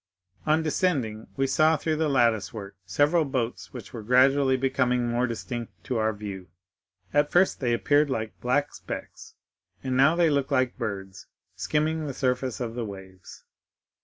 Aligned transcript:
On 0.47 0.63
descending, 0.63 1.27
we 1.37 1.45
saw 1.45 1.77
through 1.77 1.97
the 1.97 2.09
lattice 2.09 2.51
work 2.51 2.75
several 2.87 3.23
boats 3.23 3.71
which 3.71 3.93
were 3.93 4.01
gradually 4.01 4.57
becoming 4.57 5.07
more 5.07 5.27
distinct 5.27 5.73
to 5.83 5.97
our 5.99 6.11
view. 6.11 6.47
At 7.13 7.29
first 7.31 7.59
they 7.59 7.71
appeared 7.71 8.09
like 8.09 8.41
black 8.41 8.73
specks, 8.73 9.35
and 9.83 9.95
now 9.95 10.15
they 10.15 10.31
looked 10.31 10.51
like 10.51 10.75
birds 10.75 11.27
skimming 11.55 12.07
the 12.07 12.15
surface 12.15 12.59
of 12.59 12.73
the 12.73 12.83
waves. 12.83 13.43